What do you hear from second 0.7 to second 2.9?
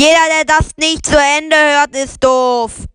nicht zu Ende hört, ist doof.